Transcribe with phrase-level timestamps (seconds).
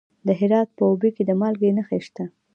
[0.27, 2.25] د هرات په اوبې کې د مالګې نښې شته.